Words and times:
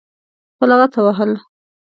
په 0.57 0.63
لغته 0.69 0.99
وهل. 1.05 1.31